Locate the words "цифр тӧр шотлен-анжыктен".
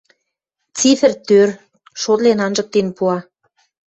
0.77-2.87